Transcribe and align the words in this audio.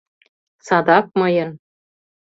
Садак 0.67 1.05
мыйын! 1.19 1.49